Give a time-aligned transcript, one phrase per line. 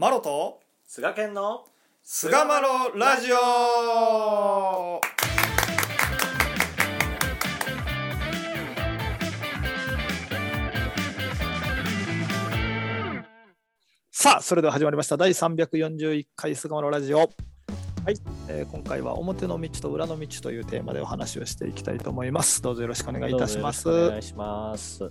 [0.00, 1.64] マロと菅健の
[2.04, 5.00] 菅マロラジオ。
[14.12, 15.16] さあそれでは始まりました。
[15.16, 17.18] 第341回菅マロラジオ。
[17.18, 17.30] はい、
[18.46, 22.62] えー今回は表の道と裏の道というテーマでお話をしていきたいと思います。
[22.62, 23.88] どうぞよろしくお願いいたします。
[23.88, 25.10] お願いします。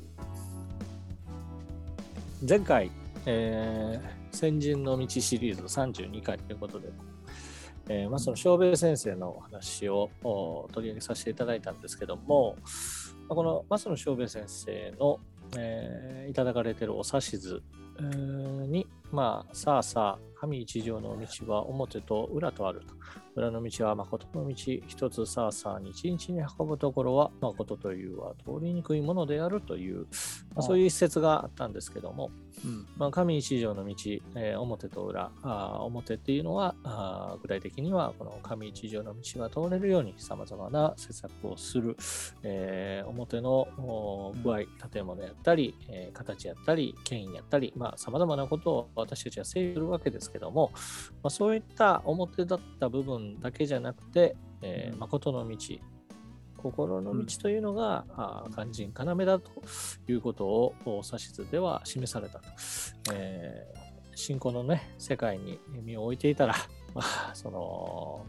[2.48, 2.90] 前回、
[3.26, 6.90] えー先人の道シリーズ32回ということで、
[7.90, 10.10] えーまあ、その小兵先生のお話を
[10.72, 12.56] 取り上げさせていただいたんですけども、
[13.28, 15.20] まあこの松野小兵先生の、
[15.58, 17.62] えーいただかれてるお指図
[18.68, 22.94] に、まあ、さあさあ、神一条の道は表と裏とあると。
[23.36, 30.08] 裏の道は誠の道、一つさあさあ、日々に運ぶところは誠というは通りにくいものであるという、
[30.56, 32.32] まあ、そういう一節があったんですけども、
[32.66, 33.94] うんまあ、神一条の道、
[34.36, 41.96] えー表と裏、あー表っていうのはあー具体的にはこの神一条の道が通れるようにさまざまな施策をする、
[42.42, 50.72] えー表のお具合、建物やったり、えー形やったり、権威やったり、さまざ、まなことを私たちは制御するわけですけども、
[51.24, 55.58] まあ、そういった表だった部分だけじゃなくて、えーうん誠の道、
[56.58, 59.52] 心の道というのが、あー肝心要だと
[60.08, 62.48] いうことをお指図では示されたと。
[63.14, 63.88] えー
[64.18, 66.56] 信仰のね、世界に身を置いていたら、
[66.96, 68.26] まあ、その、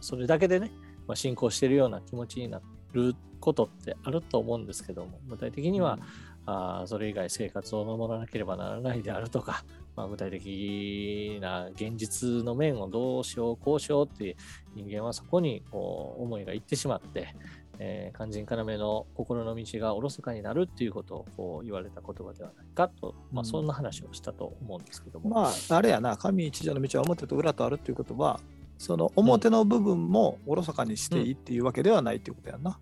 [0.00, 0.72] それだけでね、
[1.06, 2.60] まあ、信仰しているような気持ちにな
[2.92, 6.00] ることってあると思うんですけども、具体的には、
[6.44, 9.64] あーそれ以外生活を守らなければならないであるとか、
[9.96, 14.36] まあ、具体的な現実の面をどうしよう、こうしようって
[14.74, 17.34] 人間はそこにこう思いがいってしまって、
[17.78, 25.30] えー肝心要の心の道がおろそかになるっていうことをこう言われた言葉ではないかと、まあ、うんそんな話をしたと思うんですけども。
[25.30, 28.40] まああれやな神一条の道は表と裏とあるっていうことは
[28.78, 32.78] その表の部分もおろそかにしていいっていうわけではないっていうことやんな、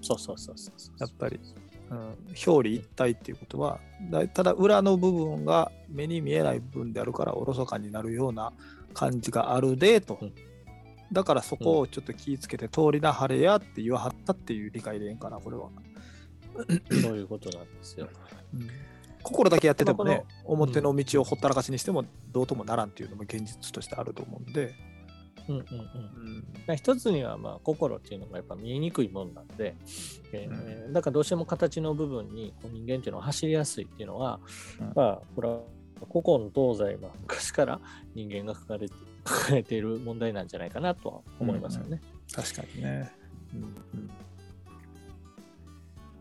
[0.00, 0.96] そうそうそうそうそう。
[0.98, 1.38] やっぱり、
[1.90, 1.98] うん、
[2.46, 8.52] 表裏一体っていうことはだただ裏の部分が目に見えない部分であるからおろそかになるような
[8.94, 10.32] 感じがあるでと、うん。
[11.12, 15.68] だからそこをちょっと気ぃつけて通りな晴れやって言わはったっていう理解でええんかなこれは、
[17.02, 18.08] そういうことなんですよ。
[18.54, 18.68] うん。
[19.22, 24.74] 心だけやっててもね、表の道をほったらかしにしてもどうともならんっていうのも現実としてあると思うんで、
[25.48, 25.64] うんうんうん。
[25.64, 26.44] うん。
[26.66, 29.74] まあ一つにはまあ心っていうのがやっぱ見えにくいもんなんで、
[30.32, 34.40] えーだからどうしても形の部分にこう人間っていうのは走りやすいっていうのは、
[34.80, 34.92] うん。
[34.94, 35.60] まあこれは
[36.12, 37.80] 古今の東西、まあ、昔から
[38.14, 38.94] 人間が抱えて
[39.24, 42.00] 抱えている問題なんじゃないかなとは思いますよね。
[42.32, 43.10] 確かにね、
[43.54, 44.10] うんうん。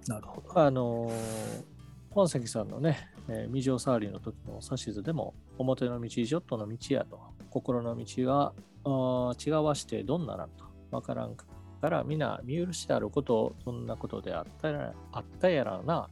[0.07, 1.77] なるほど、あのー
[2.09, 7.19] 本関さんのね、えー未上触りの時の指図でも、表の道、ジョットの道やと、
[7.49, 8.53] 心の道は
[8.85, 11.45] 違わしてどんななんと、わからんか
[11.89, 16.09] ら皆見許してあることをどんなことであったやらあったやらな、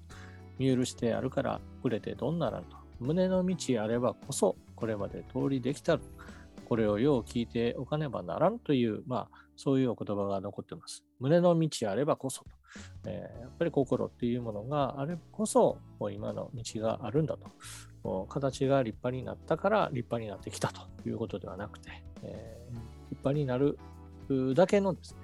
[0.58, 6.00] 見許してあるから触れてどんななんと、胸の道あればこそこれまで通りできた。
[6.68, 11.04] これをよう聞いておかねばならんという、まあ、そういうお言葉が残ってます。
[11.20, 12.50] 胸の道あればこそと。
[13.06, 18.26] えーやっぱり心っていうものがあれこそもう今の道があるんだと。
[18.28, 21.90] 形が立派になったから立派になってきたということではなくて、
[22.24, 22.76] えー
[23.12, 23.80] 立派になる
[24.56, 25.20] だけのですね、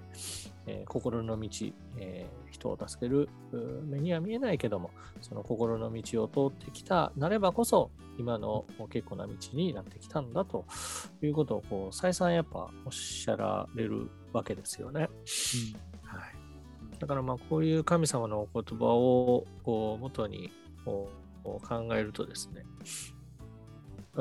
[0.68, 1.50] えー心の道、
[1.98, 4.92] えー人を助けるう目には見えないけども
[5.22, 10.66] その心の道を通ってきたなればこそ今の結構な道になってきたんだと
[11.24, 15.02] いうことをこう再三やっぱおっしゃられるわけですよね。
[15.02, 15.10] はい、
[17.02, 20.52] だからまあこういう神様のお言葉をこう元に
[20.86, 21.10] こ
[21.44, 22.64] う考えるとですね、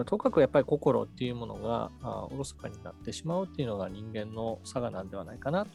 [0.07, 5.71] とかくやっぱり心っていうものがあおろそかになってしまうっていうのが人間の差がなんではないかなと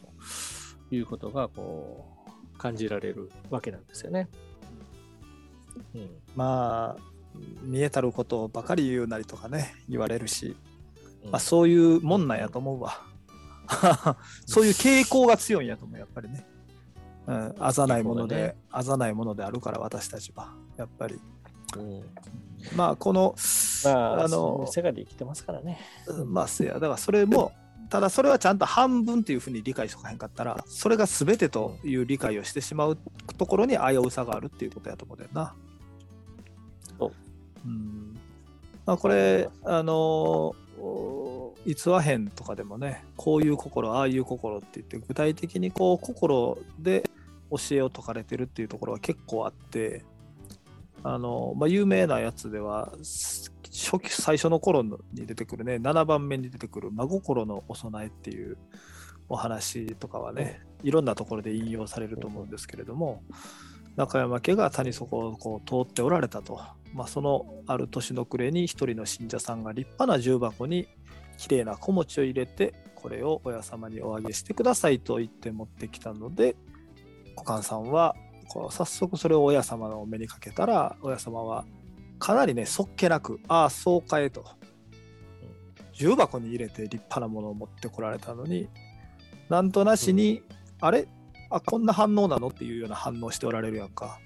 [0.90, 2.06] いうことがこ
[2.54, 4.28] う感じられるわけなんですよね。
[5.94, 7.02] うん、まあ
[7.62, 10.56] 見えたることばかり言うなりとかね言われるし、
[11.22, 11.30] うん。
[11.30, 13.02] まあ、そういうもんなんやと思うわ。
[14.46, 16.46] そういう傾向が強いんやと思うやっぱりね、
[17.26, 20.52] うん、あざないもので、あざないものであるから私たちは。
[20.76, 21.18] やっぱり。
[21.76, 22.02] うん。
[22.76, 23.34] まあこの
[23.84, 25.78] まあ、あの世界で生きてますからね。
[26.26, 26.74] まあせや。
[26.74, 27.52] だからそれも
[27.88, 32.98] ただそれはちゃんと半分っていうふうに理解しとかへんかったらそれが全てという理解をしてしまう
[33.36, 35.54] ところに危うさがあるっていうことやと思うんだよな。
[36.98, 37.12] そう。
[37.64, 38.18] うん。
[38.84, 47.08] まあ、これあのお逸話編とかでもねこういう心ああいう心って言って具体的にこう心で
[47.50, 50.04] 教えを説かれてるっていうところは結構あって
[51.02, 58.56] あの、まあ、有名なやつでは初期最初の頃に出てくるね7番目に出てくる真心のお供えっていう
[59.28, 63.22] お話とかはねいろんなところで引用されると思うんですけれども
[63.96, 66.60] 中山家が谷底をこう通っておられたと、
[66.92, 70.86] まあ、そのある年の暮れに一人の信者さんが立派な重箱に
[71.38, 76.56] きれいな小餅を入れてこれを親様におあげしてくださいと言って持ってきたので
[77.36, 78.16] 股間さんは
[78.48, 81.64] こう早速それを親様の目にかけたら親様は
[82.18, 84.44] かなりねそっけなくああそうかえと。
[85.92, 88.68] 重箱に入れて立派なものを持ってこられたのに
[89.48, 90.42] なんとなしに、
[90.80, 91.06] あれ？
[91.50, 92.48] あこんな反応なの？
[92.48, 94.18] っていうような反応しておられるやんか。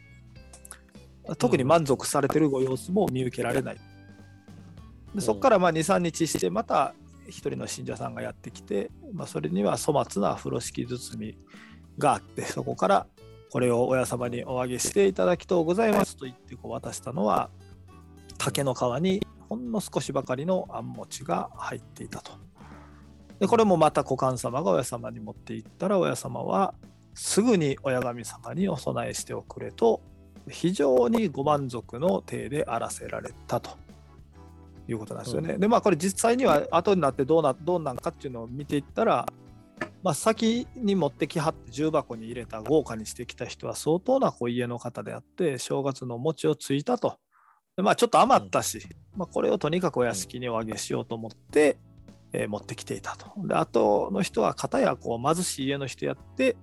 [1.38, 3.76] 特に満足されてるご様子も見受けられない。
[5.14, 6.94] でそこからまあ23日してまた
[7.28, 11.38] 一人の信者さんがやってきて、まあ、それには粗末な風呂敷包み
[12.00, 13.06] があってそこから
[13.50, 17.50] これを親様におあげしていただきとうございますと言ってこう渡したのは
[18.38, 22.32] 竹の皮にほんの少しばかりのあん餅が入っていたと。
[23.38, 26.74] でこれもまた股間様が親様に持っていったら親様は
[27.14, 30.02] すぐに親神様にお供えしておくれと
[30.48, 33.70] 非常にご満足の体であらせられたと
[34.88, 35.54] いうことなんですよね。
[35.54, 39.26] うん、でまあこれ実際には後になってどうなどうなんかっていうのを見ていったら、
[40.02, 47.18] まあ、先に持ってきはって重箱に入れた豪華にしてきた人は相当なこう家の方であって正月の餅をついたと。
[47.76, 48.80] でまあちょっと余ったし、
[49.14, 51.76] まあ、これをとにかくお屋敷におあげしようと思って、
[52.32, 53.30] えー、持ってきていたと。
[53.46, 56.56] であとの人は片やこう貧しい家の人やって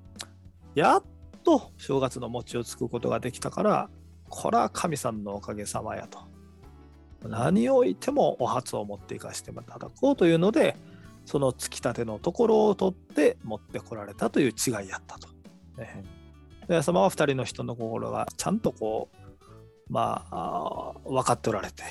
[0.74, 1.04] やっ
[1.44, 3.90] と正月の餅をつくことができたから
[4.30, 6.20] これは神さんのおかげさまやと。
[7.28, 10.78] 何をいてもお初を持っていかせていただこうというので
[11.28, 15.28] そのつきたてのところを取って持ってこられたという違いやったと。
[15.78, 16.04] ね、
[16.70, 19.18] で様は2人の人の心がちゃんとこう
[19.90, 21.84] まあ分かっておられて、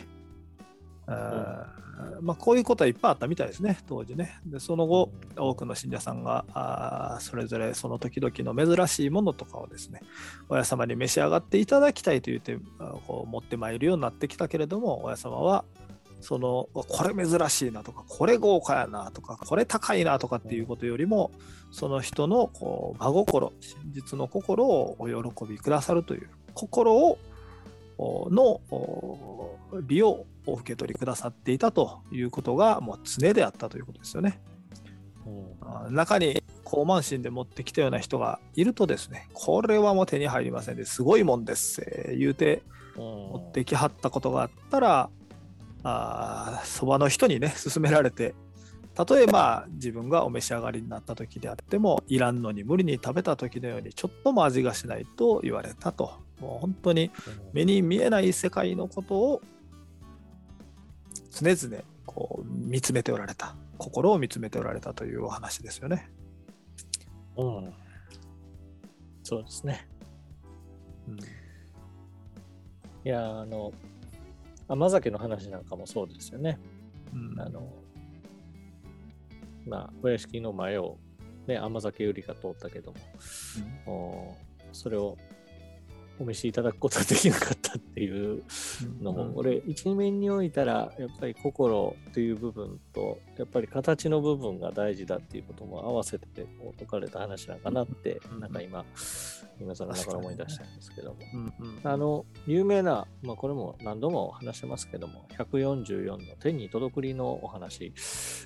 [1.06, 1.76] うん。
[2.20, 4.38] まあ、こういうことはいっぱいあったみたいですね当時ね。
[4.46, 10.00] でその後多くの信者さんがあそれぞれその時々の珍しいものとかをですね
[10.48, 12.58] 親様に召し上がっていただきたいと言って
[13.06, 15.64] こう持ってまいるようになってきたけれども親様は
[16.20, 21.30] そのこれ珍しいなとかこれ豪華やなとかこれ高いなとかっていうことよりも
[21.70, 27.18] その人のこう真心真実の心をお喜びくださるという心を
[27.98, 28.60] の
[29.86, 34.40] 利をお受け取りくださっていたということがもう常であったということですよね。
[35.26, 42.62] うん、中に高慢心で持ってきたような人がいるとですね、これはもう手に入りませんですごいもんです、えー、言うて
[42.96, 45.10] 持ってきはったことがあったら、
[46.64, 48.34] そばの人にね、勧められて、
[49.08, 56.14] 例えば自分がお召し上がりになった時であっても、いらんのに無理に食べた時のようにちょっとも味がしないと言われたと。
[56.40, 57.10] もう本当に
[57.52, 59.42] 目に見えない世界のことを
[61.30, 66.08] 常々こう見つめておられた心を見つめておられたというお話ですよね。
[67.36, 67.72] うん、
[69.22, 69.86] そうですね。
[71.08, 71.22] うん、い
[73.04, 73.72] やあの
[74.68, 76.58] 甘酒の話なんかもそうですよね。
[77.12, 77.72] うん、あの
[79.66, 80.98] まあお屋敷の前を、
[81.46, 82.92] ね、甘酒売りが通ったけど
[83.86, 84.36] も、
[84.66, 85.16] うん、それを
[86.18, 88.42] お召しいただくことができなかったっていう
[89.02, 98.84] のも、うん、俺一面においたらやっぱり心という部分とやっぱり形の部分が大事だっていうことも合わせてこう説かれた話なんかなって、うん、なんか今
[99.60, 107.92] 今更ながら思い出したんですけども、うんうん、あの有名な、まあ、これも何度も話してますけども144の天に届くりのお話、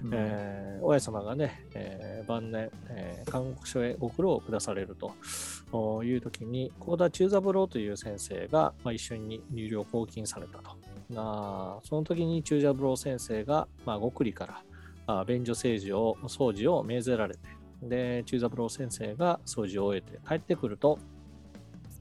[0.05, 10.77] うん、えー、親様がね、えー、晩年、えー、看護所へご苦労を下されるという時に幸田中三郎という先生が、まあ、一緒に入寮抗菌されたと。
[11.11, 14.63] なその時に中三郎先生が、まあ、ごくりから
[15.07, 17.41] あ便所政治を掃除を命ぜられて
[17.83, 20.99] で、中三郎先生が掃除を終えて帰ってくると、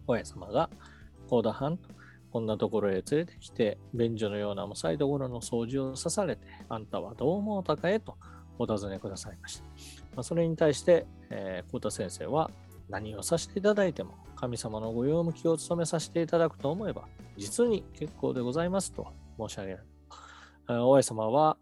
[0.08, 0.70] 親様が、
[1.30, 1.90] 高田藩と、
[2.32, 8.18] こんなところへ連れてきて、便所のようなもさいところの掃除をさされて、あんたはどう思うたかへと
[8.58, 9.64] お尋ねくださいました。
[9.64, 9.70] ま
[10.18, 12.52] あ、それに対して、えー、田先生は、
[12.90, 19.84] 何をさせていただいても、神様のご用向きを務めさせていただくと思えば、実に結構でございますと申し上げる。
[20.68, 21.58] 大江様は、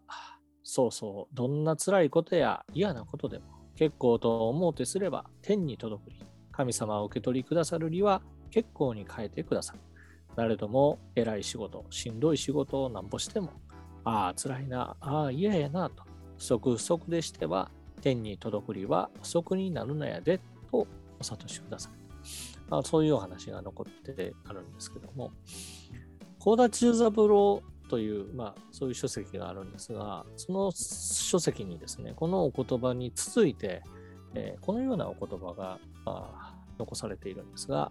[0.62, 9.80] そうそう、どんな辛いことや嫌なことでも、結構と思うてすれば天に届くり、神様を受け取りくださるりは結構に変えてくださる。
[10.36, 13.50] 誰とも偉い仕事、しんどい仕事をなんぼしても、
[14.04, 16.04] ああ、辛いな、ああ、嫌やなと、
[16.36, 20.38] 不足不足でしては、天に届くりは不足になるのやで、
[20.70, 20.86] と
[21.18, 21.97] お諭しください。
[22.68, 25.32] まあ、そういうお話が残ってあるんですけども、
[26.38, 33.82] 高田中三郎という、まあ、そういう書籍があるんですが、その書籍にですね、このお言葉に続いて、
[34.34, 37.90] えーこのようなお言葉があ残されているんですが、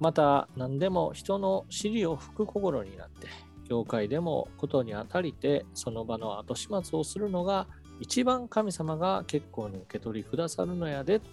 [0.00, 3.28] また何でも人の尻を吹く心になって、
[3.68, 7.66] 教会でもことにあたりて、その場の後始末をするのが、
[8.00, 11.26] 一番神様が結構に受け取りくださるのやでと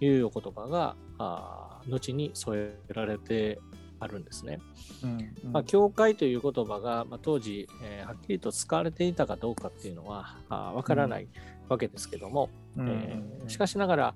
[0.00, 3.60] いうお言葉が、あー後に添えられて
[4.00, 4.58] あるんですね。
[5.02, 11.28] うんまあ、教会という言葉が、まあ、当時、えーはっきりと使われていたかどうかっていうのはあわからない
[11.68, 14.14] わけですけども、うんえーしかしながら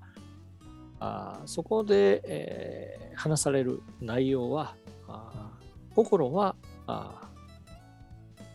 [0.99, 4.75] あーそこで、えー話される内容は
[5.07, 6.55] あー心は
[6.87, 7.31] あー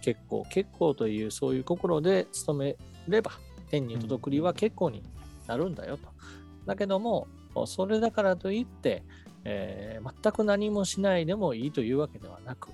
[0.03, 2.77] 結構結構というそういう心で努め
[3.09, 3.33] れば
[3.71, 5.03] 天に届くりは結構に
[5.47, 6.09] なるんだよと。
[6.67, 7.29] だけども
[7.67, 9.03] それだからといって、
[9.45, 12.69] えー全く何もしないでもいいというわけではなく、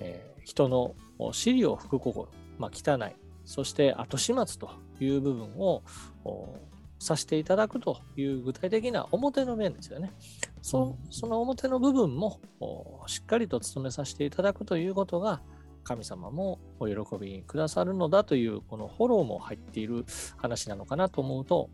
[0.00, 0.94] えー人の
[1.32, 5.82] 尻を拭く心、まあ、汚い、そして後始末という部分を
[6.24, 6.56] お
[6.98, 10.12] させていただくという具体的な表の面ですよね。
[10.62, 15.40] そその表の部分もおしっかりと努めさせていただくということが
[15.86, 20.04] 神様もお喜びくださるのだというこのフォローも入っている
[20.36, 21.70] 話なのかなと思うと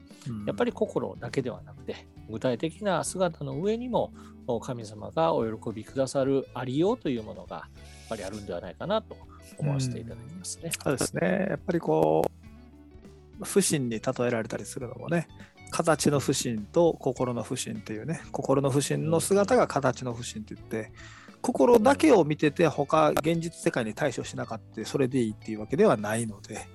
[0.46, 4.12] やっぱり心だけではなくて具体的な姿の上にも
[4.46, 9.16] お神様がお喜びくださるありようというものがやっぱりあるんではないかなと
[9.58, 10.70] 思わせていただきますね。
[10.82, 11.46] そうですね。
[11.50, 12.24] やっぱりこ
[13.40, 15.28] う、不信に例えられたりするのもね、
[15.70, 20.92] 形の不信と心の不信っていうね、心の不信の姿が形の不信って言って、
[21.42, 26.66] 心だけを見てて、他、現実世界に対処しなかった、それでいいっていうわけではないので、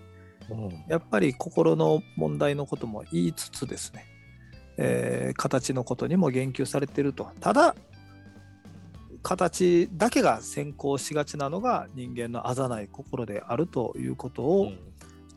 [0.49, 4.05] うんやっぱり心の問題のことも言いつつですね、
[4.77, 7.31] えー形のことにも言及されていると。
[7.39, 7.75] ただ、
[9.23, 14.71] 形だけが先行しがちなのが人間のあざない心であるということを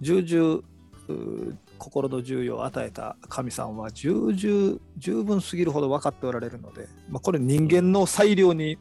[0.00, 0.62] 重々
[1.78, 8.78] 心の重要を与えた神さんは重々十分すぎるほど分かっておられるので、まあ、これ人間の裁量に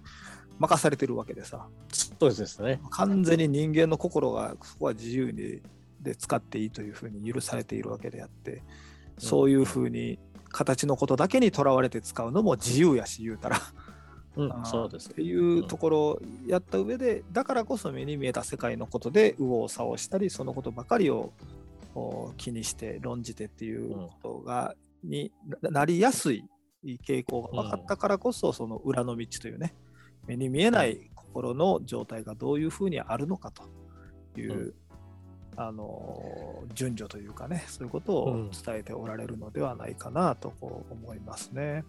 [0.60, 1.68] 任されてるわけでさ。
[1.92, 2.80] そうですね。
[2.92, 5.62] 完全に人間の心がそこは自由に
[6.02, 8.64] で使っていいというふうに許されているわけであって
[9.18, 10.18] そういうふうに
[10.50, 13.60] 形のことだけにとらわれて使うのも自由やし言うたら。
[14.64, 15.14] そうですっ。
[15.14, 21.34] ていうところをやった上でだからこそ目に見えた世界のことで右往左往したりそのことばかりを
[21.96, 26.46] お気にして論じてっていうことが、にななりやすい
[27.06, 29.74] 傾向が分かったからこそ、その裏の道というね
[30.28, 34.74] 目に見えない心の状態がどういうふうにあるのかという、うん
[35.60, 41.84] あの順序というかねそういうことをうん伝えておられるのではないかなとこう思いますね。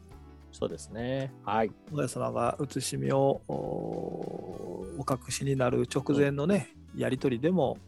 [0.51, 1.33] そうですね。
[1.45, 1.71] はい。
[1.93, 7.79] お親様が写しみをおお隠しになる直前のね、やり取りでも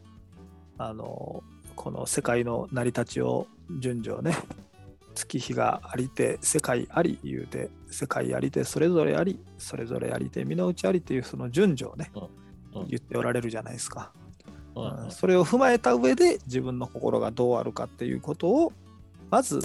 [0.79, 1.43] あの
[1.75, 3.49] この世界の成り立ちを
[3.81, 4.37] 順序ね
[5.39, 12.29] 月日がありて世界あり言うて世界ありてそれぞれありそれぞれありて身の内ありっていうその順序をね、うん
[12.89, 14.13] 言っておられるじゃないですか、
[14.75, 15.11] うんうん。
[15.11, 18.73] それを踏まえた上で自分の心がどうあるかっていうことを
[19.31, 19.63] まず、う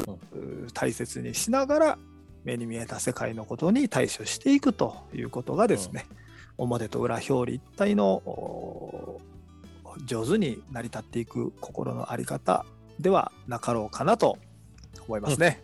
[0.74, 1.98] 大切にしながら
[2.44, 6.06] 目に見えた世界のことに対処していくということがですね、
[6.58, 9.22] 表と裏表裏一体のお
[10.06, 12.66] 上手に成り立っていく心の在り方
[13.00, 14.38] ではなかろうかなと
[15.04, 15.62] 思いますね。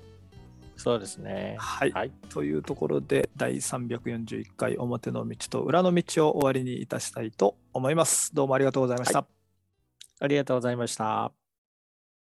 [0.75, 1.56] そうですね。
[1.60, 2.12] はい、はい。
[2.30, 8.34] というところで第341回表の道と裏の道を終わりにいたしたいと思います。
[8.34, 9.25] どうもありがとうございました。
[10.20, 11.42] ありがとうございました。